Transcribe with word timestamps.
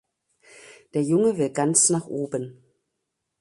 Der 0.95 1.03
Junge 1.03 1.37
will 1.37 1.51
ganz 1.53 1.91
nach 1.91 2.07
oben. 2.07 2.59